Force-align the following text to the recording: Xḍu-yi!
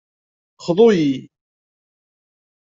Xḍu-yi! 0.65 1.13